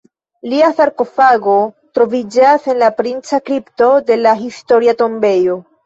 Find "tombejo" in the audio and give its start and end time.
5.05-5.65